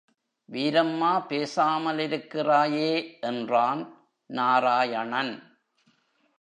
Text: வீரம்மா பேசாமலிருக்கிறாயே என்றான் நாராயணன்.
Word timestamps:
வீரம்மா 0.51 1.11
பேசாமலிருக்கிறாயே 1.29 3.19
என்றான் 3.19 4.07
நாராயணன். 4.25 5.59